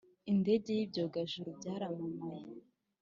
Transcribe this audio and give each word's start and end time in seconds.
Indege 0.31 0.69
n'ibyogajuru 0.73 1.49
byaramamaye 1.57 2.49